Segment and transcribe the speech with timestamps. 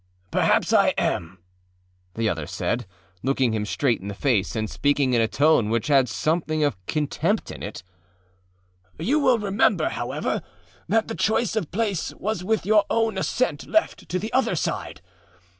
[0.31, 1.37] â âPerhaps I am,â
[2.17, 2.87] the other said,
[3.21, 6.83] looking him straight in the face and speaking in a tone which had something of
[6.87, 7.83] contempt in it.
[8.97, 10.41] âYou will remember, however,
[10.89, 15.01] that the choice of place was with your own assent left to the other side.